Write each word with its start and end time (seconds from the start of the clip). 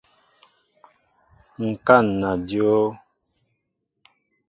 Ŋkana 1.67 2.29
dyǒw. 2.47 2.85